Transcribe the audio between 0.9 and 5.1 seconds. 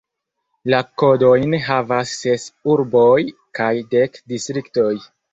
kodojn havas ses urboj kaj dek distriktoj.